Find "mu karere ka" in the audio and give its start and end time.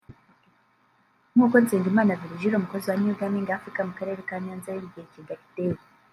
3.87-4.35